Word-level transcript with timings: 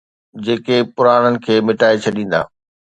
جيڪي 0.43 0.77
پراڻن 0.95 1.33
کي 1.45 1.55
مٽائي 1.65 1.95
ڇڏيندا. 2.03 2.41